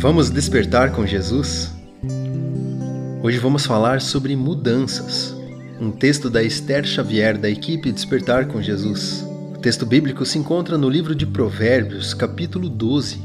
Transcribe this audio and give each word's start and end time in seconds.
Vamos 0.00 0.30
despertar 0.30 0.92
com 0.92 1.04
Jesus? 1.04 1.72
Hoje 3.20 3.36
vamos 3.38 3.66
falar 3.66 4.00
sobre 4.00 4.36
mudanças. 4.36 5.34
Um 5.80 5.90
texto 5.90 6.30
da 6.30 6.40
Esther 6.40 6.86
Xavier 6.86 7.36
da 7.36 7.50
equipe 7.50 7.90
Despertar 7.90 8.46
com 8.46 8.62
Jesus. 8.62 9.26
O 9.56 9.58
texto 9.58 9.84
bíblico 9.84 10.24
se 10.24 10.38
encontra 10.38 10.78
no 10.78 10.88
livro 10.88 11.16
de 11.16 11.26
Provérbios, 11.26 12.14
capítulo 12.14 12.68
12. 12.68 13.20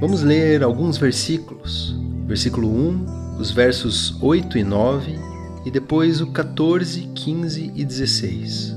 Vamos 0.00 0.22
ler 0.22 0.62
alguns 0.62 0.98
versículos. 0.98 1.98
Versículo 2.26 2.68
1, 2.68 3.38
os 3.40 3.50
versos 3.50 4.14
8 4.20 4.58
e 4.58 4.64
9 4.64 5.18
e 5.64 5.70
depois 5.70 6.20
o 6.20 6.26
14, 6.26 7.08
15 7.14 7.72
e 7.74 7.84
16. 7.86 8.76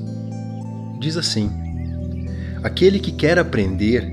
Diz 1.02 1.18
assim: 1.18 1.52
Aquele 2.64 2.98
que 2.98 3.12
quer 3.12 3.38
aprender 3.38 4.10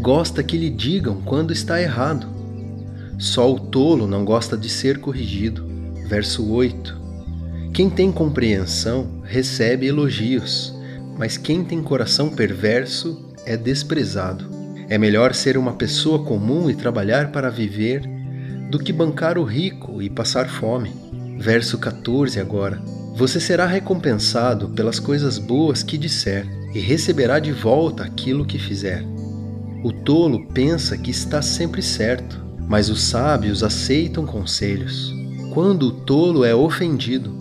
gosta 0.00 0.42
que 0.42 0.58
lhe 0.58 0.70
digam 0.70 1.22
quando 1.22 1.52
está 1.52 1.80
errado. 1.80 2.33
Só 3.18 3.52
o 3.52 3.58
tolo 3.58 4.06
não 4.06 4.24
gosta 4.24 4.56
de 4.56 4.68
ser 4.68 4.98
corrigido. 4.98 5.66
Verso 6.08 6.50
8. 6.50 7.02
Quem 7.72 7.88
tem 7.90 8.12
compreensão 8.12 9.20
recebe 9.24 9.86
elogios, 9.86 10.74
mas 11.18 11.36
quem 11.36 11.64
tem 11.64 11.82
coração 11.82 12.28
perverso 12.30 13.32
é 13.44 13.56
desprezado. 13.56 14.48
É 14.88 14.98
melhor 14.98 15.34
ser 15.34 15.56
uma 15.56 15.72
pessoa 15.72 16.24
comum 16.24 16.68
e 16.68 16.74
trabalhar 16.74 17.32
para 17.32 17.50
viver 17.50 18.02
do 18.70 18.78
que 18.78 18.92
bancar 18.92 19.38
o 19.38 19.44
rico 19.44 20.02
e 20.02 20.10
passar 20.10 20.48
fome. 20.48 20.92
Verso 21.38 21.78
14 21.78 22.38
agora. 22.38 22.80
Você 23.16 23.40
será 23.40 23.66
recompensado 23.66 24.68
pelas 24.70 24.98
coisas 24.98 25.38
boas 25.38 25.82
que 25.82 25.96
disser 25.96 26.46
e 26.74 26.80
receberá 26.80 27.38
de 27.38 27.52
volta 27.52 28.02
aquilo 28.02 28.44
que 28.44 28.58
fizer. 28.58 29.04
O 29.84 29.92
tolo 29.92 30.46
pensa 30.48 30.98
que 30.98 31.10
está 31.10 31.40
sempre 31.40 31.80
certo, 31.80 32.43
mas 32.68 32.88
os 32.88 33.02
sábios 33.02 33.62
aceitam 33.62 34.24
conselhos. 34.24 35.14
Quando 35.52 35.88
o 35.88 35.92
tolo 35.92 36.44
é 36.44 36.54
ofendido, 36.54 37.36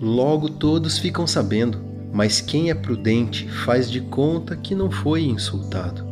logo 0.00 0.48
todos 0.48 0.98
ficam 0.98 1.26
sabendo, 1.26 1.78
mas 2.12 2.40
quem 2.40 2.70
é 2.70 2.74
prudente 2.74 3.48
faz 3.48 3.90
de 3.90 4.00
conta 4.00 4.56
que 4.56 4.74
não 4.74 4.90
foi 4.90 5.24
insultado. 5.24 6.04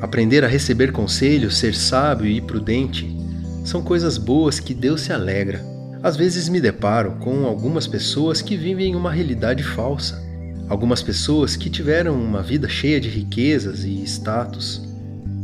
Aprender 0.00 0.44
a 0.44 0.48
receber 0.48 0.92
conselhos, 0.92 1.58
ser 1.58 1.74
sábio 1.74 2.26
e 2.26 2.40
prudente 2.40 3.16
são 3.64 3.82
coisas 3.82 4.16
boas 4.16 4.60
que 4.60 4.72
Deus 4.72 5.02
se 5.02 5.12
alegra. 5.12 5.64
Às 6.02 6.16
vezes 6.16 6.48
me 6.48 6.60
deparo 6.60 7.12
com 7.20 7.44
algumas 7.44 7.86
pessoas 7.86 8.40
que 8.40 8.56
vivem 8.56 8.94
uma 8.94 9.10
realidade 9.10 9.64
falsa 9.64 10.28
Algumas 10.68 11.02
pessoas 11.02 11.56
que 11.56 11.70
tiveram 11.70 12.14
uma 12.14 12.42
vida 12.42 12.68
cheia 12.68 13.00
de 13.00 13.08
riquezas 13.08 13.84
e 13.84 14.02
status 14.02 14.86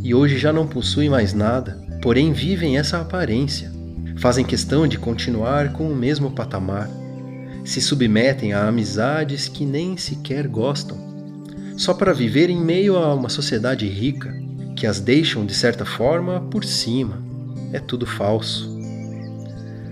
e 0.04 0.14
hoje 0.14 0.36
já 0.36 0.52
não 0.52 0.66
possuem 0.66 1.08
mais 1.08 1.32
nada, 1.32 1.80
porém 2.02 2.30
vivem 2.30 2.76
essa 2.76 3.00
aparência. 3.00 3.72
Fazem 4.18 4.44
questão 4.44 4.86
de 4.86 4.98
continuar 4.98 5.72
com 5.72 5.90
o 5.90 5.96
mesmo 5.96 6.30
patamar. 6.30 6.90
Se 7.64 7.80
submetem 7.80 8.52
a 8.52 8.68
amizades 8.68 9.48
que 9.48 9.64
nem 9.64 9.96
sequer 9.96 10.46
gostam, 10.46 10.98
só 11.78 11.94
para 11.94 12.12
viver 12.12 12.50
em 12.50 12.60
meio 12.60 12.98
a 12.98 13.14
uma 13.14 13.30
sociedade 13.30 13.88
rica 13.88 14.30
que 14.76 14.86
as 14.86 15.00
deixam 15.00 15.46
de 15.46 15.54
certa 15.54 15.86
forma 15.86 16.38
por 16.50 16.66
cima. 16.66 17.22
É 17.72 17.80
tudo 17.80 18.04
falso. 18.04 18.74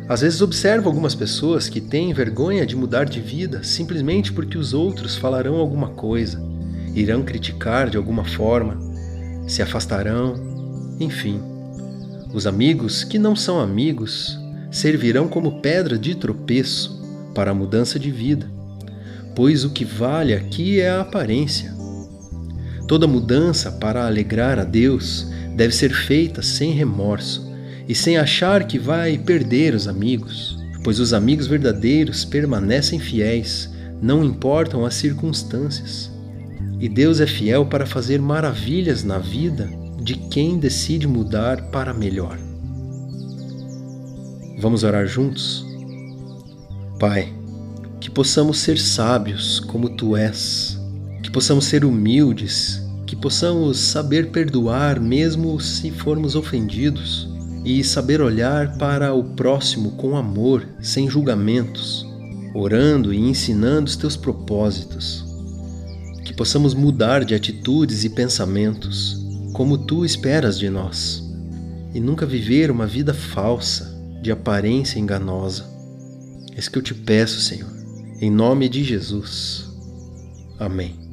Às 0.06 0.20
vezes 0.20 0.42
observo 0.42 0.90
algumas 0.90 1.14
pessoas 1.14 1.70
que 1.70 1.80
têm 1.80 2.12
vergonha 2.12 2.66
de 2.66 2.76
mudar 2.76 3.04
de 3.04 3.18
vida 3.18 3.64
simplesmente 3.64 4.30
porque 4.30 4.58
os 4.58 4.74
outros 4.74 5.16
falarão 5.16 5.56
alguma 5.56 5.88
coisa, 5.88 6.38
irão 6.94 7.22
criticar 7.22 7.88
de 7.88 7.96
alguma 7.96 8.24
forma, 8.26 8.91
se 9.52 9.60
afastarão, 9.60 10.96
enfim. 10.98 11.38
Os 12.32 12.46
amigos 12.46 13.04
que 13.04 13.18
não 13.18 13.36
são 13.36 13.60
amigos 13.60 14.38
servirão 14.70 15.28
como 15.28 15.60
pedra 15.60 15.98
de 15.98 16.14
tropeço 16.14 17.02
para 17.34 17.50
a 17.50 17.54
mudança 17.54 17.98
de 17.98 18.10
vida, 18.10 18.50
pois 19.36 19.62
o 19.62 19.70
que 19.70 19.84
vale 19.84 20.32
aqui 20.32 20.80
é 20.80 20.88
a 20.88 21.02
aparência. 21.02 21.74
Toda 22.88 23.06
mudança 23.06 23.70
para 23.72 24.06
alegrar 24.06 24.58
a 24.58 24.64
Deus 24.64 25.26
deve 25.54 25.74
ser 25.74 25.92
feita 25.92 26.40
sem 26.40 26.72
remorso 26.72 27.52
e 27.86 27.94
sem 27.94 28.16
achar 28.16 28.66
que 28.66 28.78
vai 28.78 29.18
perder 29.18 29.74
os 29.74 29.86
amigos, 29.86 30.58
pois 30.82 30.98
os 30.98 31.12
amigos 31.12 31.46
verdadeiros 31.46 32.24
permanecem 32.24 32.98
fiéis, 32.98 33.68
não 34.00 34.24
importam 34.24 34.86
as 34.86 34.94
circunstâncias. 34.94 36.11
E 36.82 36.88
Deus 36.88 37.20
é 37.20 37.28
fiel 37.28 37.64
para 37.64 37.86
fazer 37.86 38.20
maravilhas 38.20 39.04
na 39.04 39.16
vida 39.16 39.70
de 40.02 40.14
quem 40.14 40.58
decide 40.58 41.06
mudar 41.06 41.70
para 41.70 41.94
melhor. 41.94 42.36
Vamos 44.58 44.82
orar 44.82 45.06
juntos? 45.06 45.64
Pai, 46.98 47.32
que 48.00 48.10
possamos 48.10 48.58
ser 48.58 48.80
sábios 48.80 49.60
como 49.60 49.90
tu 49.90 50.16
és, 50.16 50.76
que 51.22 51.30
possamos 51.30 51.66
ser 51.66 51.84
humildes, 51.84 52.82
que 53.06 53.14
possamos 53.14 53.78
saber 53.78 54.32
perdoar 54.32 54.98
mesmo 54.98 55.60
se 55.60 55.88
formos 55.92 56.34
ofendidos 56.34 57.30
e 57.64 57.84
saber 57.84 58.20
olhar 58.20 58.76
para 58.76 59.14
o 59.14 59.22
próximo 59.22 59.92
com 59.92 60.16
amor, 60.16 60.66
sem 60.80 61.08
julgamentos, 61.08 62.04
orando 62.52 63.14
e 63.14 63.18
ensinando 63.18 63.86
os 63.88 63.94
teus 63.94 64.16
propósitos. 64.16 65.31
Possamos 66.42 66.74
mudar 66.74 67.24
de 67.24 67.36
atitudes 67.36 68.02
e 68.02 68.08
pensamentos, 68.08 69.16
como 69.52 69.78
tu 69.78 70.04
esperas 70.04 70.58
de 70.58 70.68
nós, 70.68 71.22
e 71.94 72.00
nunca 72.00 72.26
viver 72.26 72.68
uma 72.68 72.84
vida 72.84 73.14
falsa, 73.14 73.96
de 74.20 74.32
aparência 74.32 74.98
enganosa. 74.98 75.64
É 76.52 76.58
isso 76.58 76.68
que 76.68 76.78
eu 76.78 76.82
te 76.82 76.94
peço, 76.94 77.40
Senhor, 77.40 77.70
em 78.20 78.28
nome 78.28 78.68
de 78.68 78.82
Jesus. 78.82 79.70
Amém. 80.58 81.11